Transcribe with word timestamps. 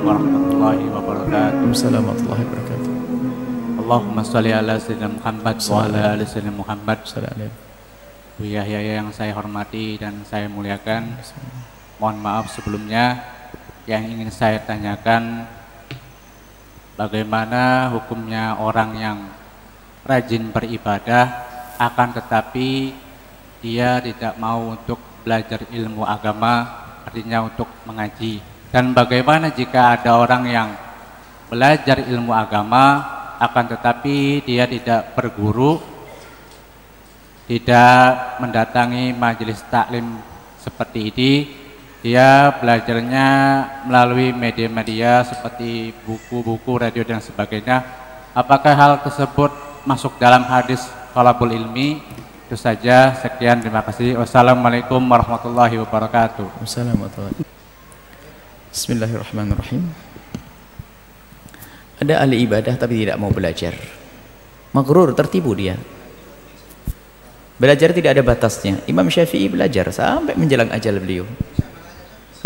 warahmatullahi 0.00 0.84
wabarakatuh. 0.88 1.56
Waalaikumsalam 1.60 2.02
warahmatullahi 2.02 2.44
wabarakatuh. 2.48 2.92
Allahumma 3.80 4.22
sholli 4.24 4.52
ala 4.54 4.74
sayyidina 4.80 5.10
Muhammad 5.12 5.56
wa 5.60 5.78
ala 5.84 6.00
ali 6.16 6.24
sayyidina 6.24 6.54
Muhammad. 6.56 6.98
Bu 8.40 8.44
Yahya 8.48 8.80
yang 8.80 9.08
saya 9.12 9.36
hormati 9.36 10.00
dan 10.00 10.24
saya 10.24 10.48
muliakan. 10.48 11.20
Mohon 12.00 12.18
maaf 12.24 12.46
sebelumnya 12.48 13.20
yang 13.84 14.08
ingin 14.08 14.32
saya 14.32 14.56
tanyakan 14.64 15.44
bagaimana 16.96 17.92
hukumnya 17.92 18.56
orang 18.56 18.90
yang 18.96 19.18
rajin 20.08 20.48
beribadah 20.48 21.28
akan 21.76 22.16
tetapi 22.16 22.96
dia 23.60 24.00
tidak 24.00 24.32
mau 24.40 24.72
untuk 24.72 24.96
belajar 25.20 25.60
ilmu 25.68 26.08
agama 26.08 26.64
artinya 27.04 27.44
untuk 27.44 27.68
mengaji 27.84 28.40
dan 28.70 28.94
bagaimana 28.94 29.50
jika 29.50 29.98
ada 29.98 30.18
orang 30.18 30.42
yang 30.46 30.68
belajar 31.50 32.02
ilmu 32.06 32.30
agama 32.30 33.02
akan 33.42 33.64
tetapi 33.74 34.46
dia 34.46 34.66
tidak 34.70 35.14
berguru 35.18 35.82
tidak 37.50 38.38
mendatangi 38.38 39.10
majelis 39.14 39.62
taklim 39.66 40.22
seperti 40.62 41.10
ini 41.10 41.32
dia 42.00 42.54
belajarnya 42.56 43.28
melalui 43.90 44.32
media-media 44.32 45.26
seperti 45.26 45.92
buku-buku 46.06 46.80
radio 46.80 47.02
dan 47.02 47.18
sebagainya 47.18 47.82
apakah 48.32 48.72
hal 48.72 48.92
tersebut 49.02 49.50
masuk 49.84 50.16
dalam 50.20 50.46
hadis 50.46 50.84
talabul 51.12 51.50
ilmi? 51.50 52.00
Itu 52.46 52.58
saja. 52.58 53.14
Sekian. 53.14 53.62
Terima 53.62 53.82
kasih. 53.86 54.18
Wassalamualaikum 54.18 54.98
warahmatullahi 54.98 55.78
wabarakatuh. 55.78 56.46
Wabarakatuh. 56.62 57.59
Bismillahirrahmanirrahim. 58.70 59.82
Ada 61.98 62.22
ahli 62.22 62.46
ibadah 62.46 62.78
tapi 62.78 63.02
tidak 63.02 63.18
mau 63.18 63.34
belajar. 63.34 63.74
Magrur, 64.70 65.10
tertipu 65.10 65.58
dia. 65.58 65.74
Belajar 67.58 67.90
tidak 67.90 68.14
ada 68.14 68.22
batasnya. 68.22 68.78
Imam 68.86 69.10
Syafi'i 69.10 69.50
belajar 69.50 69.90
sampai 69.90 70.38
menjelang 70.38 70.70
ajal 70.70 71.02
beliau. 71.02 71.26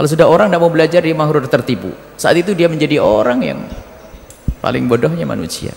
Kalau 0.00 0.08
sudah 0.08 0.24
orang 0.24 0.48
tidak 0.48 0.64
mau 0.64 0.72
belajar, 0.72 1.04
dia 1.04 1.12
magrur 1.12 1.44
tertipu. 1.44 1.92
Saat 2.16 2.40
itu 2.40 2.56
dia 2.56 2.72
menjadi 2.72 3.04
orang 3.04 3.44
yang 3.44 3.60
paling 4.64 4.88
bodohnya 4.88 5.28
manusia. 5.28 5.76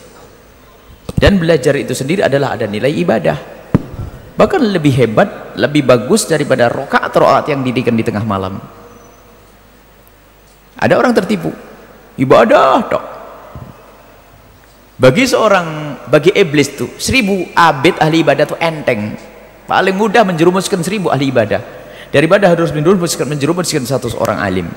Dan 1.20 1.44
belajar 1.44 1.76
itu 1.76 1.92
sendiri 1.92 2.24
adalah 2.24 2.56
ada 2.56 2.72
nilai 2.72 2.96
ibadah. 2.96 3.38
Bahkan 4.40 4.62
lebih 4.64 4.96
hebat, 4.96 5.60
lebih 5.60 5.84
bagus 5.84 6.24
daripada 6.24 6.72
rokaat-rokaat 6.72 7.52
yang 7.52 7.68
didikan 7.68 8.00
di 8.00 8.08
tengah 8.08 8.24
malam. 8.24 8.77
Ada 10.78 10.94
orang 10.98 11.14
tertipu. 11.18 11.50
Ibadah 12.18 12.86
tok. 12.90 13.04
Bagi 14.98 15.30
seorang, 15.30 16.00
bagi 16.10 16.34
iblis 16.34 16.74
tuh, 16.74 16.90
seribu 16.98 17.46
abid 17.54 18.02
ahli 18.02 18.26
ibadah 18.26 18.46
tuh 18.50 18.58
enteng. 18.58 19.14
Paling 19.70 19.94
mudah 19.94 20.26
menjerumuskan 20.26 20.82
seribu 20.82 21.14
ahli 21.14 21.30
ibadah. 21.30 21.62
Daripada 22.10 22.50
harus 22.50 22.74
menjerumuskan, 22.74 23.30
menjerumuskan 23.30 23.86
satu 23.86 24.10
seorang 24.10 24.42
alim. 24.42 24.68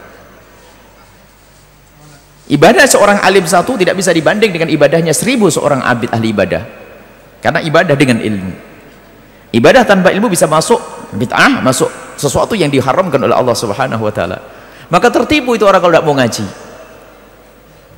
Ibadah 2.51 2.85
seorang 2.85 3.23
alim 3.23 3.47
satu 3.47 3.79
tidak 3.79 3.97
bisa 3.97 4.11
dibanding 4.11 4.51
dengan 4.51 4.69
ibadahnya 4.69 5.15
seribu 5.15 5.49
seorang 5.49 5.81
abid 5.81 6.13
ahli 6.13 6.35
ibadah. 6.35 6.63
Karena 7.41 7.65
ibadah 7.65 7.97
dengan 7.97 8.21
ilmu. 8.21 8.53
Ibadah 9.57 9.83
tanpa 9.89 10.13
ilmu 10.13 10.29
bisa 10.29 10.45
masuk 10.45 10.79
bid'ah, 11.17 11.65
masuk 11.65 11.89
sesuatu 12.21 12.53
yang 12.53 12.69
diharamkan 12.69 13.19
oleh 13.25 13.33
Allah 13.33 13.57
Subhanahu 13.57 14.05
wa 14.05 14.13
taala. 14.13 14.60
Maka 14.91 15.07
tertipu 15.09 15.55
itu 15.55 15.63
orang 15.63 15.79
kalau 15.79 15.95
tidak 15.95 16.07
mau 16.07 16.15
ngaji. 16.19 16.47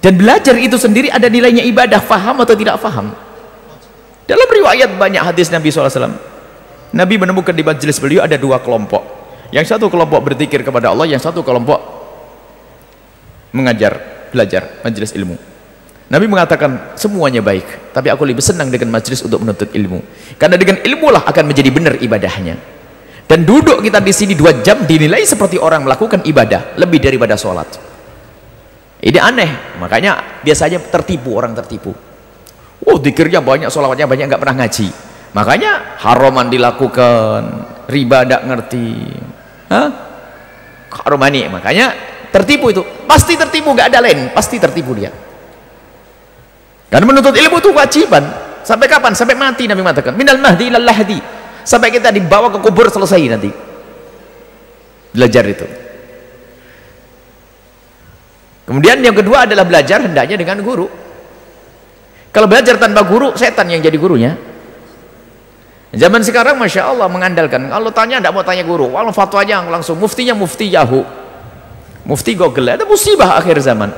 Dan 0.03 0.13
belajar 0.19 0.55
itu 0.61 0.77
sendiri 0.77 1.09
ada 1.09 1.31
nilainya 1.31 1.65
ibadah, 1.65 2.03
faham 2.05 2.45
atau 2.45 2.53
tidak 2.53 2.77
faham. 2.83 3.15
Dalam 4.29 4.49
riwayat 4.51 4.93
banyak 5.01 5.23
hadis 5.23 5.49
Nabi 5.49 5.73
SAW. 5.73 6.13
Nabi 6.93 7.15
menemukan 7.17 7.57
di 7.57 7.65
majelis 7.65 7.97
beliau 7.97 8.21
ada 8.21 8.37
dua 8.37 8.61
kelompok. 8.61 9.01
Yang 9.55 9.73
satu 9.77 9.89
kelompok 9.89 10.21
berzikir 10.21 10.61
kepada 10.61 10.93
Allah, 10.93 11.09
yang 11.09 11.21
satu 11.21 11.41
kelompok 11.41 11.81
mengajar, 13.53 14.27
belajar, 14.33 14.81
majelis 14.85 15.13
ilmu. 15.17 15.37
Nabi 16.13 16.29
mengatakan 16.29 16.93
semuanya 16.93 17.41
baik, 17.41 17.95
tapi 17.97 18.13
aku 18.13 18.29
lebih 18.29 18.45
senang 18.45 18.69
dengan 18.69 18.93
majelis 18.93 19.25
untuk 19.25 19.41
menuntut 19.41 19.73
ilmu. 19.73 20.01
Karena 20.37 20.61
dengan 20.61 20.85
ilmu 20.85 21.09
lah 21.09 21.25
akan 21.25 21.45
menjadi 21.49 21.71
benar 21.73 21.95
ibadahnya. 21.97 22.82
Dan 23.29 23.49
duduk 23.49 23.81
kita 23.81 24.03
di 24.05 24.13
sini 24.13 24.37
dua 24.37 24.61
jam 24.61 24.85
dinilai 24.85 25.25
seperti 25.25 25.57
orang 25.57 25.89
melakukan 25.89 26.21
ibadah 26.27 26.77
lebih 26.77 27.01
daripada 27.01 27.39
sholat. 27.39 27.69
Ini 29.03 29.19
aneh, 29.19 29.81
makanya 29.83 30.43
biasanya 30.47 30.79
tertipu 30.79 31.35
orang 31.35 31.57
tertipu. 31.59 31.91
Oh, 32.83 32.99
dikirnya 32.99 33.43
banyak, 33.43 33.71
sholawatnya 33.71 34.07
banyak, 34.07 34.27
nggak 34.31 34.43
pernah 34.43 34.57
ngaji. 34.63 34.89
Makanya 35.33 35.97
haraman 36.03 36.47
dilakukan, 36.53 37.41
riba 37.89 38.23
tidak 38.23 38.43
ngerti. 38.47 38.89
Hah? 39.73 39.89
Haromani, 40.93 41.49
makanya 41.49 41.97
tertipu 42.29 42.69
itu. 42.69 42.85
Pasti 43.09 43.35
tertipu, 43.35 43.73
nggak 43.73 43.89
ada 43.91 43.99
lain, 44.05 44.29
pasti 44.37 44.61
tertipu 44.61 44.93
dia. 44.93 45.09
Karena 46.93 47.09
menuntut 47.09 47.33
ilmu 47.33 47.57
itu 47.57 47.73
kewajiban. 47.73 48.25
Sampai 48.61 48.87
kapan? 48.87 49.17
Sampai 49.17 49.33
mati 49.33 49.65
Nabi 49.65 49.81
mengatakan. 49.81 50.13
Minal 50.13 50.37
mahdi 50.37 50.69
ilal 50.69 50.85
lahdi. 50.85 51.17
Sampai 51.63 51.95
kita 51.95 52.11
dibawa 52.11 52.51
ke 52.51 52.59
kubur 52.59 52.91
selesai 52.91 53.23
nanti. 53.31 53.51
Belajar 55.13 55.45
itu. 55.47 55.67
Kemudian 58.67 59.03
yang 59.03 59.13
kedua 59.13 59.45
adalah 59.45 59.67
belajar 59.67 60.01
hendaknya 60.01 60.39
dengan 60.39 60.63
guru. 60.63 60.87
Kalau 62.33 62.49
belajar 62.49 62.81
tanpa 62.81 63.05
guru, 63.05 63.37
setan 63.37 63.69
yang 63.69 63.85
jadi 63.85 63.99
gurunya. 64.01 64.33
Zaman 65.93 66.25
sekarang 66.25 66.57
Masya 66.57 66.89
Allah 66.89 67.05
mengandalkan. 67.13 67.69
Kalau 67.69 67.93
tanya 67.93 68.17
tidak 68.17 68.33
mau 68.33 68.41
tanya 68.41 68.65
guru. 68.65 68.89
Kalau 68.97 69.13
fatwanya 69.13 69.61
langsung 69.69 70.01
muftinya 70.01 70.33
mufti 70.33 70.73
Yahoo. 70.73 71.05
Mufti 72.09 72.33
Google. 72.33 72.81
Ada 72.81 72.89
musibah 72.89 73.37
akhir 73.37 73.61
zaman. 73.61 73.93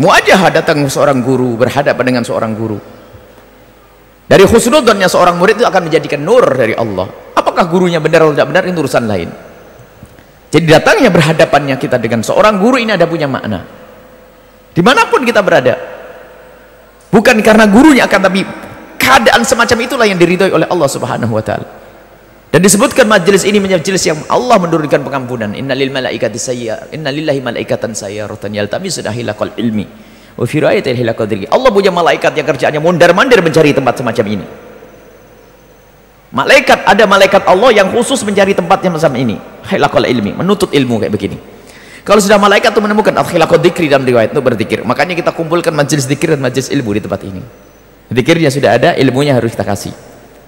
Muajah 0.00 0.48
datang 0.48 0.80
seorang 0.88 1.20
guru 1.20 1.60
berhadapan 1.60 2.04
dengan 2.08 2.24
seorang 2.24 2.56
guru. 2.56 2.80
Dari 4.30 4.46
khusnudonnya 4.46 5.10
seorang 5.10 5.42
murid 5.42 5.58
itu 5.58 5.66
akan 5.66 5.90
menjadikan 5.90 6.22
nur 6.22 6.46
dari 6.54 6.70
Allah. 6.78 7.10
Apakah 7.34 7.66
gurunya 7.66 7.98
benar 7.98 8.22
atau 8.22 8.38
tidak 8.38 8.46
benar 8.46 8.62
itu 8.62 8.78
urusan 8.78 9.04
lain. 9.10 9.26
Jadi 10.54 10.66
datangnya 10.70 11.10
berhadapannya 11.10 11.74
kita 11.74 11.98
dengan 11.98 12.22
seorang 12.22 12.62
guru 12.62 12.78
ini 12.78 12.94
ada 12.94 13.10
punya 13.10 13.26
makna. 13.26 13.66
Di 14.70 14.78
mana 14.86 15.10
pun 15.10 15.26
kita 15.26 15.42
berada. 15.42 15.74
Bukan 17.10 17.42
karena 17.42 17.66
gurunya 17.66 18.06
akan 18.06 18.20
tapi 18.22 18.46
keadaan 19.02 19.42
semacam 19.42 19.78
itulah 19.82 20.06
yang 20.06 20.14
diridhoi 20.14 20.54
oleh 20.54 20.66
Allah 20.70 20.86
Subhanahu 20.86 21.34
wa 21.34 21.42
taala. 21.42 21.66
Dan 22.54 22.62
disebutkan 22.62 23.10
majelis 23.10 23.42
ini 23.42 23.58
majelis 23.58 24.06
yang 24.06 24.18
Allah 24.30 24.62
menurunkan 24.62 25.02
pengampunan. 25.02 25.54
Innalil 25.58 25.90
malaikati 25.90 26.38
sayyar, 26.38 26.94
innalillahi 26.94 27.42
malaikatan 27.42 27.98
sayyaratan 27.98 28.54
yaltamisuna 28.54 29.10
hilaqal 29.10 29.54
ilmi. 29.58 30.09
Allah 31.52 31.68
punya 31.68 31.92
malaikat 31.92 32.32
yang 32.32 32.48
kerjaannya 32.48 32.80
mondar-mandir 32.80 33.44
mencari 33.44 33.76
tempat 33.76 34.00
semacam 34.00 34.26
ini. 34.40 34.46
Malaikat 36.30 36.86
ada 36.86 37.04
malaikat 37.04 37.42
Allah 37.44 37.74
yang 37.74 37.92
khusus 37.92 38.24
mencari 38.24 38.56
tempat 38.56 38.80
yang 38.80 38.96
semacam 38.96 39.14
ini. 39.20 39.36
Hilaqal 39.68 40.08
ilmi, 40.08 40.32
menuntut 40.32 40.72
ilmu 40.72 41.02
kayak 41.02 41.12
begini. 41.12 41.36
Kalau 42.00 42.16
sudah 42.16 42.40
malaikat 42.40 42.72
itu 42.72 42.80
menemukan 42.80 43.12
al-khilaqad 43.12 43.60
dzikri 43.60 43.92
dalam 43.92 44.08
riwayat 44.08 44.32
itu 44.32 44.40
berzikir. 44.40 44.80
Makanya 44.80 45.12
kita 45.12 45.36
kumpulkan 45.36 45.76
majelis 45.76 46.08
zikir 46.08 46.32
dan 46.32 46.40
majelis 46.40 46.72
ilmu 46.72 46.96
di 46.96 47.00
tempat 47.04 47.20
ini. 47.28 47.42
Zikirnya 48.08 48.48
sudah 48.48 48.70
ada, 48.80 48.90
ilmunya 48.96 49.36
harus 49.36 49.52
kita 49.52 49.68
kasih. 49.68 49.92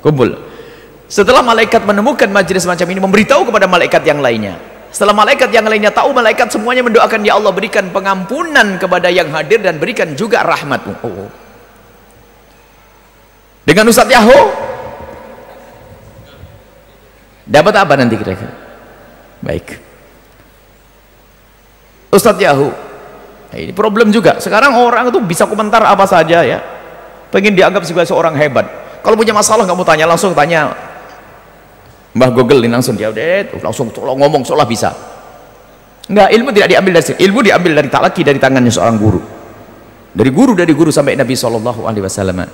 Kumpul. 0.00 0.40
Setelah 1.04 1.44
malaikat 1.44 1.84
menemukan 1.84 2.32
majelis 2.32 2.64
macam 2.64 2.88
ini 2.88 2.96
memberitahu 2.96 3.52
kepada 3.52 3.68
malaikat 3.68 4.00
yang 4.08 4.24
lainnya. 4.24 4.56
Setelah 4.92 5.16
malaikat 5.16 5.48
yang 5.48 5.64
lainnya 5.64 5.88
tahu 5.88 6.12
malaikat 6.12 6.52
semuanya 6.52 6.84
mendoakan 6.84 7.24
ya 7.24 7.40
Allah 7.40 7.48
berikan 7.48 7.88
pengampunan 7.88 8.76
kepada 8.76 9.08
yang 9.08 9.32
hadir 9.32 9.64
dan 9.64 9.80
berikan 9.80 10.12
juga 10.12 10.44
rahmatmu. 10.44 10.92
Oh. 11.00 11.32
Dengan 13.64 13.88
Ustaz 13.88 14.04
Yahoo 14.12 14.52
dapat 17.48 17.72
apa 17.72 17.92
nanti 17.96 18.20
kira-kira? 18.20 18.52
Baik. 19.40 19.80
Ustaz 22.12 22.36
Yahoo 22.36 22.68
nah, 23.48 23.56
ini 23.56 23.72
problem 23.72 24.12
juga. 24.12 24.44
Sekarang 24.44 24.76
orang 24.76 25.08
itu 25.08 25.24
bisa 25.24 25.48
komentar 25.48 25.80
apa 25.88 26.04
saja 26.04 26.44
ya. 26.44 26.60
Pengen 27.32 27.56
dianggap 27.56 27.80
sebagai 27.88 28.12
seorang 28.12 28.36
hebat. 28.36 28.68
Kalau 29.00 29.16
punya 29.16 29.32
masalah 29.32 29.64
nggak 29.64 29.78
mau 29.80 29.88
tanya 29.88 30.04
langsung 30.04 30.36
tanya 30.36 30.91
Mbah 32.12 32.30
Google 32.36 32.60
langsung 32.68 32.92
dia 32.92 33.08
udah 33.08 33.56
langsung 33.64 33.88
ngomong 33.92 34.44
seolah 34.44 34.68
bisa. 34.68 34.92
Enggak, 36.12 36.28
ilmu 36.34 36.50
tidak 36.52 36.68
diambil 36.76 36.92
dari 36.98 37.12
ilmu 37.24 37.40
diambil 37.40 37.72
dari 37.78 37.88
talaki 37.88 38.20
dari 38.20 38.36
tangannya 38.36 38.68
seorang 38.68 38.96
guru. 39.00 39.20
Dari 40.12 40.28
guru 40.28 40.52
dari 40.52 40.72
guru 40.76 40.92
sampai 40.92 41.16
Nabi 41.16 41.32
Shallallahu 41.32 41.88
alaihi 41.88 42.04
wasallam. 42.04 42.44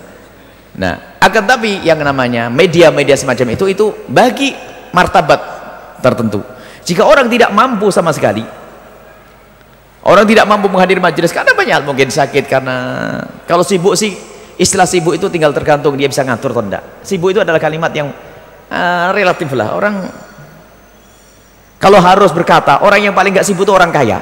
Nah, 0.78 0.94
akan 1.18 1.42
tapi 1.42 1.82
yang 1.82 1.98
namanya 1.98 2.46
media-media 2.46 3.18
semacam 3.18 3.58
itu 3.58 3.64
itu 3.66 3.86
bagi 4.06 4.54
martabat 4.94 5.40
tertentu. 5.98 6.38
Jika 6.86 7.02
orang 7.02 7.26
tidak 7.26 7.50
mampu 7.50 7.90
sama 7.90 8.14
sekali, 8.14 8.46
orang 10.06 10.24
tidak 10.24 10.46
mampu 10.46 10.70
menghadiri 10.70 11.02
majelis 11.02 11.34
karena 11.34 11.52
banyak 11.52 11.82
mungkin 11.82 12.08
sakit 12.08 12.46
karena 12.46 12.76
kalau 13.44 13.66
sibuk 13.66 13.98
sih 13.98 14.14
istilah 14.56 14.86
sibuk 14.86 15.18
itu 15.18 15.26
tinggal 15.28 15.50
tergantung 15.50 15.98
dia 15.98 16.06
bisa 16.06 16.24
ngatur 16.24 16.56
atau 16.56 16.64
enggak 16.64 16.82
sibuk 17.04 17.34
itu 17.34 17.40
adalah 17.44 17.60
kalimat 17.60 17.92
yang 17.92 18.08
uh, 18.68 19.12
relatif 19.16 19.48
lah 19.56 19.74
orang 19.76 19.94
kalau 21.78 22.02
harus 22.02 22.34
berkata 22.34 22.82
orang 22.82 23.06
yang 23.06 23.14
paling 23.14 23.30
gak 23.30 23.46
sibuk 23.46 23.62
itu 23.62 23.70
orang 23.70 23.94
kaya. 23.94 24.18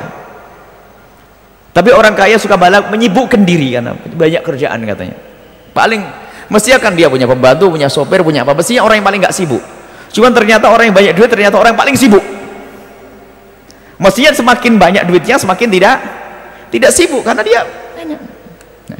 Tapi 1.72 1.92
orang 1.92 2.12
kaya 2.16 2.36
suka 2.40 2.56
balak 2.56 2.88
menyibukkan 2.92 3.44
diri 3.44 3.76
karena 3.76 3.96
banyak 3.96 4.42
kerjaan 4.44 4.80
katanya. 4.84 5.16
Paling 5.72 6.00
mesti 6.52 6.76
akan 6.76 6.92
dia 6.96 7.08
punya 7.08 7.24
pembantu 7.24 7.72
punya 7.72 7.88
sopir 7.88 8.20
punya 8.20 8.44
apa 8.44 8.52
mestinya 8.52 8.84
orang 8.84 9.00
yang 9.00 9.06
paling 9.08 9.20
gak 9.24 9.32
sibuk. 9.32 9.64
Cuman 10.12 10.36
ternyata 10.36 10.68
orang 10.68 10.92
yang 10.92 10.96
banyak 10.96 11.12
duit 11.16 11.32
ternyata 11.32 11.56
orang 11.56 11.72
yang 11.72 11.80
paling 11.80 11.96
sibuk. 11.96 12.24
Mestinya 13.96 14.32
semakin 14.36 14.72
banyak 14.76 15.02
duitnya 15.08 15.40
semakin 15.40 15.68
tidak 15.72 15.96
tidak 16.68 16.92
sibuk 16.92 17.24
karena 17.24 17.40
dia 17.40 17.60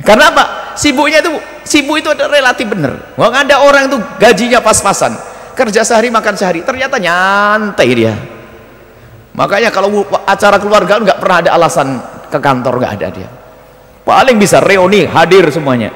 karena 0.01 0.33
apa? 0.33 0.45
Sibuknya 0.81 1.21
itu 1.21 1.33
sibuk 1.69 2.01
itu 2.01 2.09
ada 2.09 2.25
relatif 2.25 2.65
benar. 2.73 3.13
Nggak 3.21 3.53
ada 3.53 3.57
orang 3.61 3.93
itu 3.93 3.97
gajinya 4.17 4.65
pas-pasan 4.65 5.36
kerja 5.57 5.81
sehari 5.83 6.13
makan 6.13 6.35
sehari. 6.37 6.61
Ternyata 6.61 7.01
nyantai 7.01 7.89
dia. 7.97 8.15
Makanya 9.33 9.73
kalau 9.73 10.05
acara 10.29 10.61
keluarga 10.61 11.01
nggak 11.01 11.19
pernah 11.21 11.37
ada 11.41 11.51
alasan 11.57 11.89
ke 12.29 12.39
kantor 12.39 12.85
nggak 12.85 12.93
ada 13.01 13.09
dia. 13.09 13.29
Paling 14.05 14.37
bisa 14.37 14.61
reuni 14.61 15.09
hadir 15.09 15.49
semuanya. 15.49 15.91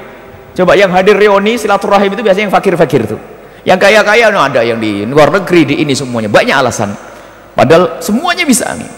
Coba 0.51 0.75
yang 0.75 0.91
hadir 0.91 1.15
reuni 1.15 1.55
silaturahim 1.55 2.11
itu 2.11 2.21
biasanya 2.25 2.49
yang 2.49 2.55
fakir-fakir 2.57 3.07
tuh. 3.07 3.21
Yang 3.61 3.79
kaya-kaya 3.87 4.33
no, 4.33 4.41
ada 4.41 4.65
yang 4.65 4.81
di 4.81 5.05
luar 5.05 5.29
negeri 5.29 5.61
di 5.63 5.75
ini 5.85 5.93
semuanya. 5.93 6.27
Banyak 6.27 6.55
alasan. 6.57 6.91
Padahal 7.53 8.01
semuanya 8.01 8.43
bisa 8.43 8.73
nih 8.73 8.89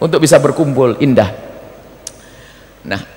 untuk 0.00 0.18
bisa 0.18 0.40
berkumpul 0.40 0.98
indah. 0.98 1.30
Nah 2.88 3.16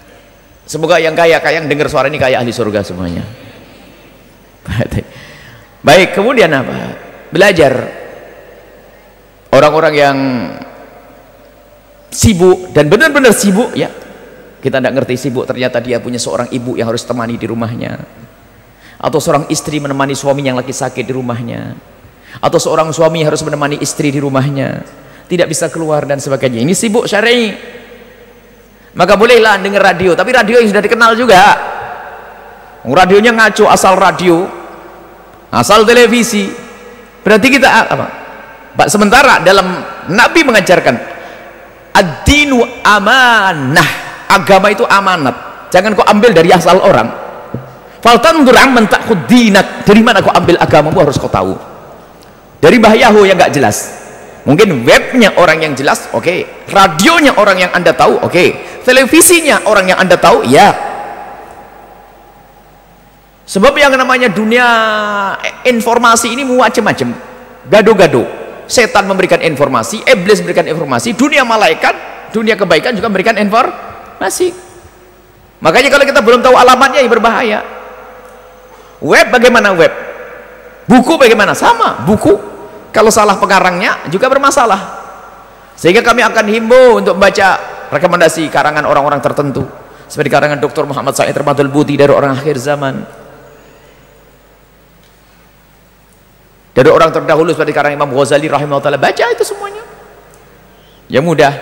semoga 0.69 1.01
yang 1.01 1.17
kaya 1.17 1.41
kaya 1.41 1.65
yang 1.65 1.65
dengar 1.65 1.89
suara 1.89 2.05
ini 2.13 2.21
kaya 2.21 2.37
ahli 2.37 2.53
surga 2.53 2.85
semuanya 2.85 3.25
baik 5.83 6.15
kemudian 6.15 6.51
apa? 6.51 6.77
Belajar. 7.29 7.73
Orang-orang 9.49 9.93
yang 9.97 10.17
sibuk 12.09 12.73
dan 12.73 12.89
benar-benar 12.89 13.33
sibuk 13.33 13.73
ya. 13.73 13.89
Kita 14.59 14.83
tidak 14.83 14.91
ngerti 14.91 15.15
sibuk 15.15 15.47
ternyata 15.47 15.79
dia 15.79 16.03
punya 16.03 16.19
seorang 16.19 16.51
ibu 16.51 16.75
yang 16.75 16.91
harus 16.91 17.07
temani 17.07 17.39
di 17.39 17.47
rumahnya. 17.47 17.95
Atau 18.99 19.23
seorang 19.23 19.47
istri 19.47 19.79
menemani 19.79 20.11
suami 20.11 20.43
yang 20.43 20.59
lagi 20.59 20.75
sakit 20.75 21.07
di 21.07 21.13
rumahnya. 21.15 21.79
Atau 22.43 22.59
seorang 22.59 22.91
suami 22.91 23.23
harus 23.23 23.39
menemani 23.41 23.79
istri 23.79 24.11
di 24.11 24.19
rumahnya. 24.19 24.83
Tidak 25.31 25.47
bisa 25.47 25.71
keluar 25.71 26.03
dan 26.03 26.19
sebagainya. 26.19 26.59
Ini 26.59 26.73
sibuk 26.75 27.07
syar'i. 27.07 27.55
Maka 28.99 29.15
bolehlah 29.15 29.55
dengar 29.63 29.95
radio. 29.95 30.11
Tapi 30.11 30.29
radio 30.35 30.59
yang 30.59 30.67
sudah 30.67 30.83
dikenal 30.83 31.15
juga. 31.15 31.41
Radionya 32.83 33.31
ngaco 33.31 33.71
asal 33.71 33.95
radio 33.95 34.58
asal 35.53 35.85
televisi. 35.85 36.49
Berarti 37.25 37.47
kita 37.49 37.67
apa? 37.89 38.07
Pak 38.73 38.87
sementara 38.87 39.43
dalam 39.43 39.83
Nabi 40.13 40.39
mengajarkan 40.45 40.95
ad-dinu 41.93 42.63
amanah. 42.85 44.07
Agama 44.29 44.69
itu 44.69 44.85
amanat. 44.85 45.67
Jangan 45.73 45.97
kau 45.97 46.05
ambil 46.05 46.31
dari 46.37 46.53
asal 46.53 46.77
orang. 46.81 47.09
Faltandur 47.99 48.55
amman 48.55 48.87
ta'khud 48.87 49.27
dinak 49.27 49.83
dari 49.83 49.99
mana 50.05 50.23
kau 50.23 50.31
ambil 50.31 50.55
agamamu 50.61 51.01
harus 51.03 51.17
kau 51.19 51.27
tahu. 51.27 51.57
Dari 52.61 52.77
bahyahu 52.79 53.25
yang 53.27 53.35
gak 53.35 53.51
jelas. 53.51 53.99
Mungkin 54.47 54.87
webnya 54.87 55.35
orang 55.35 55.61
yang 55.65 55.73
jelas 55.75 56.07
oke. 56.15 56.23
Okay. 56.23 56.39
radionya 56.71 57.35
orang 57.35 57.67
yang 57.67 57.71
anda 57.75 57.91
tahu 57.91 58.21
oke. 58.23 58.31
Okay. 58.31 58.81
televisinya 58.87 59.67
orang 59.67 59.91
yang 59.91 59.99
anda 59.99 60.15
tahu 60.15 60.47
ya 60.47 60.88
sebab 63.49 63.73
yang 63.73 63.89
namanya 63.97 64.29
dunia 64.29 64.67
informasi 65.65 66.37
ini 66.37 66.45
macam-macam 66.45 67.17
gado-gado 67.65 68.29
setan 68.69 69.09
memberikan 69.09 69.41
informasi 69.41 70.05
iblis 70.05 70.45
memberikan 70.45 70.69
informasi 70.69 71.17
dunia 71.17 71.41
malaikat 71.41 72.09
dunia 72.31 72.55
kebaikan 72.55 72.93
juga 72.93 73.09
memberikan 73.09 73.35
informasi. 73.41 74.53
Makanya 75.59 75.89
kalau 75.91 76.05
kita 76.07 76.21
belum 76.23 76.39
tahu 76.39 76.55
alamatnya 76.55 77.03
ya 77.03 77.09
berbahaya. 77.09 77.59
Web 79.03 79.27
bagaimana 79.33 79.75
web? 79.75 79.91
Buku 80.87 81.19
bagaimana? 81.19 81.51
Sama 81.57 82.05
buku. 82.05 82.37
Kalau 82.89 83.13
salah 83.13 83.37
pengarangnya 83.37 84.09
juga 84.09 84.31
bermasalah. 84.31 84.97
Sehingga 85.77 86.01
kami 86.01 86.25
akan 86.25 86.45
himbau 86.49 86.99
untuk 86.99 87.15
membaca 87.15 87.59
rekomendasi 87.93 88.49
karangan 88.49 88.83
orang-orang 88.83 89.21
tertentu. 89.21 89.63
Seperti 90.09 90.29
karangan 90.33 90.57
Dr. 90.57 90.89
Muhammad 90.89 91.13
Said 91.13 91.37
Ramadul 91.37 91.69
Buti 91.69 91.93
dari 91.93 92.09
orang 92.09 92.33
akhir 92.33 92.57
zaman 92.57 93.05
dari 96.79 96.87
orang 96.95 97.11
terdahulu 97.11 97.51
seperti 97.51 97.75
karangan 97.75 97.99
Imam 97.99 98.15
Ghazali 98.15 98.47
rahimahullah 98.47 98.95
baca 98.95 99.25
itu 99.35 99.43
semuanya. 99.43 99.83
Yang 101.11 101.25
mudah. 101.27 101.53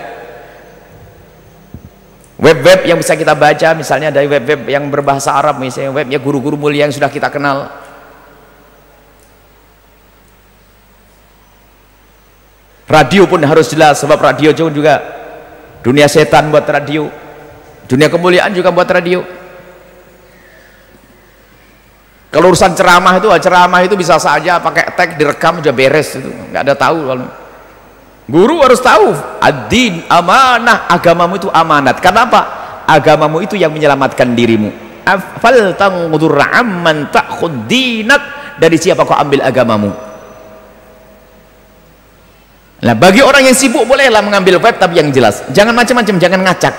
Web-web 2.38 2.86
yang 2.86 3.02
bisa 3.02 3.18
kita 3.18 3.34
baca 3.34 3.74
misalnya 3.74 4.14
dari 4.14 4.30
web-web 4.30 4.70
yang 4.70 4.86
berbahasa 4.86 5.34
Arab 5.34 5.58
misalnya 5.58 5.90
webnya 5.90 6.22
guru-guru 6.22 6.54
mulia 6.54 6.86
yang 6.86 6.94
sudah 6.94 7.10
kita 7.10 7.34
kenal. 7.34 7.66
Radio 12.86 13.26
pun 13.26 13.42
harus 13.42 13.74
jelas 13.74 13.98
sebab 13.98 14.22
radio 14.22 14.54
juga 14.54 15.02
dunia 15.82 16.06
setan 16.06 16.46
buat 16.54 16.62
radio. 16.62 17.10
Dunia 17.90 18.06
kemuliaan 18.06 18.54
juga 18.54 18.70
buat 18.70 18.86
radio 18.86 19.26
kalau 22.28 22.52
urusan 22.52 22.76
ceramah 22.76 23.16
itu 23.16 23.28
ceramah 23.40 23.80
itu 23.80 23.96
bisa 23.96 24.20
saja 24.20 24.60
pakai 24.60 24.92
tag 24.92 25.16
direkam 25.16 25.64
aja 25.64 25.72
beres 25.72 26.12
itu. 26.12 26.28
Nggak 26.28 26.62
ada 26.68 26.74
tahu 26.76 26.98
kalau 27.08 27.26
guru 28.28 28.60
harus 28.60 28.84
tahu 28.84 29.16
ad-din 29.40 30.04
amanah 30.12 30.84
agamamu 30.92 31.40
itu 31.40 31.48
amanat. 31.48 32.04
Kenapa 32.04 32.40
agamamu 32.84 33.40
itu 33.40 33.56
yang 33.56 33.72
menyelamatkan 33.72 34.36
dirimu. 34.36 34.68
Fal 35.40 35.72
tangdur 35.80 36.36
amman 36.36 37.08
dari 38.60 38.76
siapa 38.76 39.08
kau 39.08 39.16
ambil 39.16 39.40
agamamu? 39.40 39.88
Nah, 42.78 42.94
bagi 42.94 43.24
orang 43.24 43.42
yang 43.42 43.56
sibuk 43.56 43.88
bolehlah 43.88 44.22
mengambil 44.22 44.62
web 44.62 44.76
tapi 44.76 45.00
yang 45.00 45.10
jelas. 45.10 45.42
Jangan 45.50 45.74
macam-macam, 45.74 46.14
jangan 46.20 46.40
ngacak. 46.46 46.74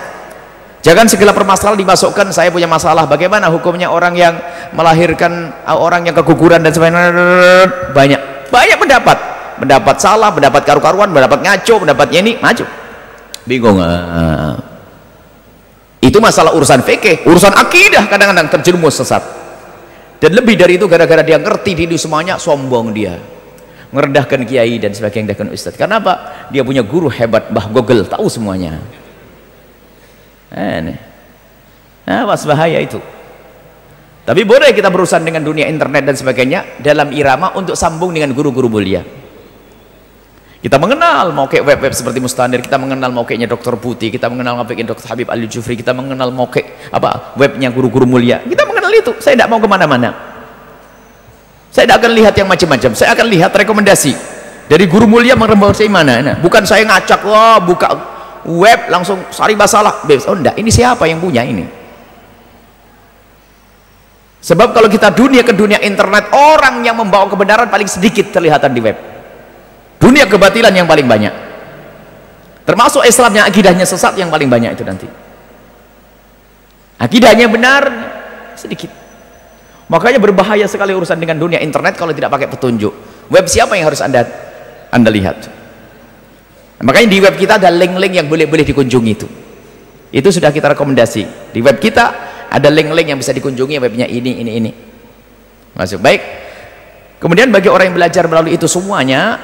Jangan 0.80 1.12
segala 1.12 1.36
permasalahan 1.36 1.76
dimasukkan 1.76 2.32
saya 2.32 2.48
punya 2.56 2.64
masalah. 2.64 3.04
Bagaimana 3.04 3.52
hukumnya 3.52 3.92
orang 3.92 4.16
yang 4.16 4.40
melahirkan 4.72 5.52
uh, 5.68 5.76
orang 5.76 6.08
yang 6.08 6.16
keguguran 6.16 6.64
dan 6.64 6.72
sebagainya 6.72 7.12
banyak. 7.92 8.22
Banyak 8.48 8.78
pendapat. 8.80 9.18
Pendapat 9.60 9.96
salah, 10.00 10.32
pendapat 10.32 10.64
karu-karuan, 10.64 11.12
pendapat 11.12 11.44
ngaco, 11.44 11.84
pendapatnya 11.84 12.20
ini 12.24 12.32
ngaco. 12.40 12.66
Bingung. 13.44 13.76
Uh. 13.76 14.56
Itu 16.00 16.24
masalah 16.24 16.56
urusan 16.56 16.80
fikih, 16.80 17.28
urusan 17.28 17.52
akidah 17.52 18.08
kadang-kadang 18.08 18.48
terjerumus 18.48 18.96
sesat. 18.96 19.20
Dan 20.24 20.32
lebih 20.32 20.56
dari 20.56 20.80
itu 20.80 20.88
gara-gara 20.88 21.20
dia 21.20 21.36
ngerti 21.44 21.76
di 21.76 22.00
semuanya 22.00 22.40
sombong 22.40 22.96
dia 22.96 23.20
merendahkan 23.90 24.46
kiai 24.46 24.78
dan 24.78 24.94
sebagainya 24.94 25.34
merendahkan 25.34 25.50
ustaz 25.50 25.74
apa? 25.82 26.46
dia 26.54 26.62
punya 26.62 26.86
guru 26.86 27.10
hebat 27.10 27.50
Mbah 27.50 27.74
Google 27.74 28.06
tahu 28.06 28.30
semuanya 28.30 28.78
eh, 30.54 30.98
nah, 32.10 32.26
was 32.26 32.46
bahaya 32.46 32.82
itu. 32.82 32.98
Tapi 34.30 34.46
boleh 34.46 34.78
kita 34.78 34.94
berurusan 34.94 35.26
dengan 35.26 35.42
dunia 35.42 35.66
internet 35.66 36.06
dan 36.06 36.14
sebagainya 36.14 36.60
dalam 36.78 37.10
irama 37.10 37.50
untuk 37.58 37.74
sambung 37.74 38.14
dengan 38.14 38.30
guru-guru 38.30 38.70
mulia. 38.70 39.02
Kita 40.60 40.76
mengenal 40.76 41.32
kayak 41.48 41.64
web-web 41.64 41.94
seperti 41.96 42.20
Mustanir 42.20 42.60
kita 42.60 42.76
mengenal 42.76 43.16
mau 43.16 43.24
kayaknya 43.24 43.48
Dr. 43.48 43.80
Putih 43.80 44.12
kita 44.12 44.28
mengenal 44.28 44.60
mau 44.60 44.68
kayaknya 44.68 44.92
Dr. 44.92 45.08
Habib 45.08 45.32
Ali 45.32 45.48
Jufri 45.48 45.80
kita 45.80 45.96
mengenal 45.96 46.30
kayak 46.52 46.94
apa 46.94 47.34
webnya 47.40 47.72
guru-guru 47.72 48.04
mulia. 48.04 48.44
Kita 48.44 48.68
mengenal 48.68 48.92
itu. 48.92 49.12
Saya 49.24 49.40
tidak 49.40 49.50
mau 49.50 49.58
ke 49.58 49.66
mana-mana. 49.72 50.12
Saya 51.72 51.88
tidak 51.90 51.98
akan 52.06 52.12
lihat 52.12 52.34
yang 52.36 52.50
macam-macam. 52.52 52.92
Saya 52.92 53.10
akan 53.16 53.28
lihat 53.32 53.52
rekomendasi 53.56 54.14
dari 54.68 54.86
guru 54.86 55.08
mulia 55.10 55.34
saya 55.74 55.90
mana. 55.90 56.14
Nah, 56.22 56.36
bukan 56.38 56.68
saya 56.68 56.86
ngacak 56.86 57.24
wah 57.26 57.58
buka 57.64 58.19
web 58.48 58.88
langsung 58.88 59.28
sari 59.34 59.58
masalah. 59.58 60.06
Oh 60.28 60.36
enggak. 60.36 60.56
Ini 60.56 60.70
siapa 60.72 61.10
yang 61.10 61.20
punya 61.20 61.44
ini? 61.44 61.66
Sebab 64.40 64.72
kalau 64.72 64.88
kita 64.88 65.12
dunia 65.12 65.44
ke 65.44 65.52
dunia 65.52 65.84
internet 65.84 66.32
orang 66.32 66.80
yang 66.88 66.96
membawa 66.96 67.28
kebenaran 67.28 67.68
paling 67.68 67.92
sedikit 67.92 68.32
terlihatan 68.32 68.72
di 68.72 68.80
web. 68.80 68.96
Dunia 70.00 70.24
kebatilan 70.32 70.72
yang 70.72 70.88
paling 70.88 71.04
banyak. 71.04 71.34
Termasuk 72.64 73.04
Islamnya 73.04 73.44
akidahnya 73.44 73.84
sesat 73.84 74.16
yang 74.16 74.32
paling 74.32 74.48
banyak 74.48 74.72
itu 74.80 74.84
nanti. 74.88 75.08
Akidahnya 77.04 77.52
benar 77.52 77.84
sedikit. 78.56 78.92
Makanya 79.92 80.22
berbahaya 80.24 80.70
sekali 80.70 80.96
urusan 80.96 81.20
dengan 81.20 81.36
dunia 81.36 81.60
internet 81.60 82.00
kalau 82.00 82.16
tidak 82.16 82.32
pakai 82.32 82.48
petunjuk. 82.48 82.94
Web 83.28 83.46
siapa 83.52 83.76
yang 83.76 83.92
harus 83.92 84.00
anda 84.00 84.24
anda 84.90 85.12
lihat 85.12 85.59
makanya 86.84 87.08
di 87.12 87.18
web 87.20 87.36
kita 87.36 87.60
ada 87.60 87.70
link-link 87.72 88.14
yang 88.16 88.28
boleh-boleh 88.28 88.64
dikunjungi 88.64 89.12
itu. 89.12 89.28
Itu 90.10 90.30
sudah 90.34 90.50
kita 90.50 90.74
rekomendasi. 90.74 91.54
Di 91.54 91.60
web 91.62 91.78
kita 91.78 92.06
ada 92.50 92.70
link-link 92.74 93.14
yang 93.14 93.20
bisa 93.22 93.30
dikunjungi 93.36 93.78
webnya 93.78 94.10
ini 94.10 94.42
ini 94.42 94.52
ini. 94.58 94.72
Masuk. 95.78 96.02
Baik. 96.02 96.22
Kemudian 97.20 97.52
bagi 97.52 97.68
orang 97.68 97.92
yang 97.92 97.98
belajar 98.00 98.24
melalui 98.26 98.56
itu 98.56 98.66
semuanya 98.66 99.38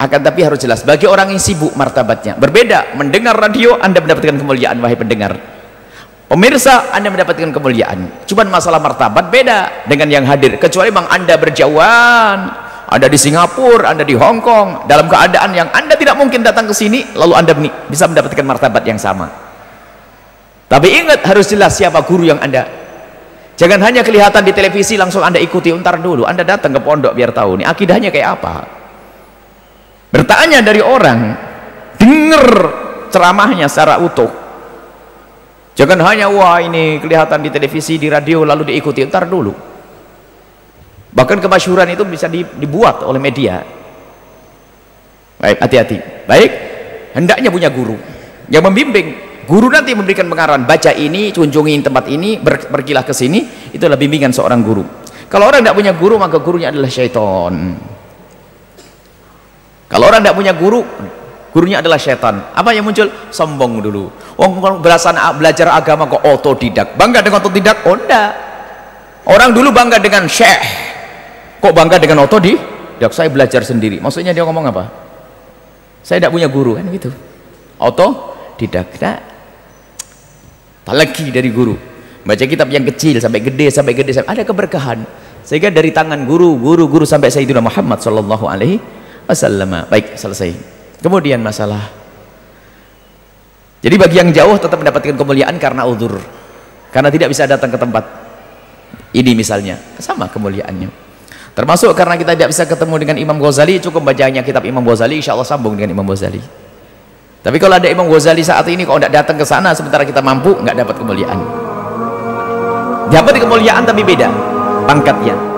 akan 0.00 0.20
tapi 0.24 0.42
harus 0.42 0.58
jelas 0.58 0.82
bagi 0.82 1.06
orang 1.06 1.30
yang 1.30 1.38
sibuk 1.38 1.76
martabatnya 1.78 2.34
berbeda. 2.34 2.98
Mendengar 2.98 3.38
radio 3.38 3.78
anda 3.78 4.02
mendapatkan 4.02 4.40
kemuliaan 4.40 4.80
wahai 4.82 4.98
pendengar. 4.98 5.38
Pemirsa 6.26 6.88
anda 6.90 7.12
mendapatkan 7.12 7.52
kemuliaan. 7.52 8.24
Cuman 8.24 8.48
masalah 8.48 8.80
martabat 8.80 9.28
beda 9.28 9.84
dengan 9.84 10.08
yang 10.08 10.24
hadir 10.24 10.56
kecuali 10.56 10.88
memang 10.88 11.06
anda 11.12 11.36
berjauhan 11.36 12.61
anda 12.92 13.08
di 13.08 13.16
Singapura, 13.16 13.96
anda 13.96 14.04
di 14.04 14.12
Hong 14.12 14.44
Kong 14.44 14.84
dalam 14.84 15.08
keadaan 15.08 15.50
yang 15.56 15.68
anda 15.72 15.96
tidak 15.96 16.14
mungkin 16.20 16.44
datang 16.44 16.68
ke 16.68 16.74
sini 16.76 17.16
lalu 17.16 17.32
anda 17.32 17.52
bisa 17.88 18.04
mendapatkan 18.04 18.44
martabat 18.44 18.84
yang 18.84 19.00
sama. 19.00 19.28
Tapi 20.68 20.88
ingat 20.88 21.24
harus 21.24 21.48
jelas 21.48 21.76
siapa 21.76 22.04
guru 22.04 22.28
yang 22.28 22.40
anda. 22.40 22.68
Jangan 23.56 23.80
hanya 23.84 24.00
kelihatan 24.04 24.44
di 24.44 24.52
televisi 24.52 24.96
langsung 24.96 25.20
anda 25.24 25.40
ikuti 25.40 25.72
untar 25.72 26.00
dulu 26.00 26.24
anda 26.24 26.44
datang 26.44 26.72
ke 26.72 26.80
pondok 26.80 27.12
biar 27.16 27.32
tahu 27.32 27.60
nih 27.60 27.66
akidahnya 27.68 28.08
kayak 28.12 28.28
apa. 28.40 28.54
Bertanya 30.12 30.60
dari 30.60 30.84
orang 30.84 31.20
dengar 31.96 32.46
ceramahnya 33.08 33.68
secara 33.72 34.00
utuh. 34.00 34.28
Jangan 35.72 36.04
hanya 36.04 36.28
wah 36.28 36.60
ini 36.60 37.00
kelihatan 37.00 37.40
di 37.40 37.48
televisi 37.48 37.96
di 37.96 38.12
radio 38.12 38.44
lalu 38.44 38.68
diikuti 38.68 39.00
ntar 39.08 39.24
dulu 39.24 39.71
bahkan 41.12 41.38
kemasyuran 41.38 41.92
itu 41.92 42.02
bisa 42.08 42.26
dibuat 42.32 43.04
oleh 43.04 43.20
media. 43.20 43.60
Baik 45.38 45.58
hati-hati. 45.60 45.96
Baik 46.24 46.50
hendaknya 47.12 47.52
punya 47.52 47.68
guru. 47.68 47.96
Yang 48.48 48.64
membimbing. 48.66 49.08
Guru 49.42 49.68
nanti 49.68 49.90
memberikan 49.90 50.30
pengarahan 50.30 50.62
baca 50.62 50.94
ini 50.94 51.34
kunjungi 51.34 51.82
tempat 51.82 52.06
ini 52.08 52.40
pergilah 52.42 53.04
ke 53.04 53.12
sini. 53.12 53.44
Itu 53.74 53.84
lebih 53.90 54.08
bimbingan 54.08 54.32
seorang 54.32 54.64
guru. 54.64 54.86
Kalau 55.28 55.48
orang 55.50 55.64
tidak 55.64 55.76
punya 55.76 55.92
guru 55.96 56.14
maka 56.16 56.38
gurunya 56.40 56.68
adalah 56.70 56.88
syaitan. 56.88 57.76
Kalau 59.90 60.04
orang 60.08 60.24
tidak 60.24 60.36
punya 60.38 60.52
guru 60.56 60.80
gurunya 61.52 61.84
adalah 61.84 62.00
setan 62.00 62.48
apa 62.56 62.72
yang 62.72 62.80
muncul? 62.80 63.12
Sombong 63.28 63.84
dulu. 63.84 64.08
Orang 64.40 64.80
belasan 64.80 65.20
belajar 65.36 65.68
agama 65.68 66.08
kok 66.08 66.24
otodidak 66.24 66.96
bangga 66.96 67.20
dengan 67.20 67.44
otodidak 67.44 67.84
oh 67.84 67.98
enggak. 67.98 68.30
Orang 69.28 69.52
dulu 69.52 69.68
bangga 69.74 70.00
dengan 70.00 70.24
syekh 70.30 70.91
kok 71.62 71.70
bangga 71.70 72.02
dengan 72.02 72.26
otodidak 72.26 73.14
saya 73.14 73.30
belajar 73.30 73.62
sendiri. 73.62 74.02
Maksudnya 74.02 74.34
dia 74.34 74.42
ngomong 74.42 74.66
apa? 74.66 74.90
Saya 76.02 76.18
tidak 76.18 76.34
punya 76.34 76.50
guru 76.50 76.74
kan 76.74 76.90
gitu. 76.90 77.14
Otodidak 77.78 78.98
nah, 78.98 79.18
tak 80.82 80.94
lagi 80.98 81.30
dari 81.30 81.54
guru. 81.54 81.78
Baca 82.26 82.42
kitab 82.42 82.66
yang 82.70 82.82
kecil 82.90 83.22
sampai 83.22 83.38
gede 83.42 83.70
sampai 83.70 83.94
gede 83.94 84.10
sampai 84.10 84.30
ada 84.34 84.42
keberkahan. 84.42 85.06
Sehingga 85.46 85.70
dari 85.70 85.94
tangan 85.94 86.26
guru 86.26 86.58
guru 86.58 86.90
guru 86.90 87.06
sampai 87.06 87.30
Sayyidina 87.30 87.62
Muhammad 87.62 88.02
sallallahu 88.02 88.46
alaihi 88.50 88.82
wasallam. 89.30 89.86
Baik 89.86 90.18
selesai. 90.18 90.54
Kemudian 90.98 91.38
masalah. 91.42 91.90
Jadi 93.82 93.98
bagi 93.98 94.18
yang 94.18 94.30
jauh 94.30 94.54
tetap 94.58 94.78
mendapatkan 94.78 95.14
kemuliaan 95.18 95.58
karena 95.58 95.82
udur 95.82 96.22
karena 96.94 97.10
tidak 97.10 97.34
bisa 97.34 97.50
datang 97.50 97.70
ke 97.70 97.78
tempat 97.78 98.04
ini 99.14 99.34
misalnya. 99.34 99.78
Sama 99.98 100.30
kemuliaannya 100.30 101.11
termasuk 101.52 101.92
karena 101.92 102.16
kita 102.16 102.32
tidak 102.32 102.48
bisa 102.50 102.64
ketemu 102.64 102.94
dengan 103.00 103.16
Imam 103.20 103.36
Ghazali 103.36 103.80
cukup 103.80 104.08
bacanya 104.08 104.40
kitab 104.40 104.64
Imam 104.64 104.80
Ghazali 104.84 105.20
insya 105.20 105.36
Allah 105.36 105.48
sambung 105.48 105.76
dengan 105.76 105.92
Imam 105.96 106.06
Ghazali. 106.08 106.40
Tapi 107.42 107.56
kalau 107.58 107.76
ada 107.76 107.88
Imam 107.90 108.06
Ghazali 108.08 108.40
saat 108.40 108.64
ini 108.70 108.86
kalau 108.86 109.02
tidak 109.02 109.24
datang 109.24 109.36
ke 109.36 109.44
sana 109.44 109.74
sementara 109.74 110.06
kita 110.06 110.22
mampu 110.22 110.54
nggak 110.56 110.76
dapat 110.78 110.94
kemuliaan. 110.96 111.38
Dapat 113.12 113.44
kemuliaan 113.44 113.84
tapi 113.84 114.00
beda 114.00 114.28
pangkatnya 114.88 115.52